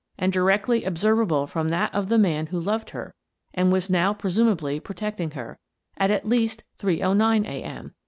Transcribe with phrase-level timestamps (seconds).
[0.17, 3.13] —and directly observable from that of the man who loved her
[3.53, 5.59] and was now presumably protecting her—
[5.95, 7.61] at least at 3.09 a.
[7.63, 7.93] m.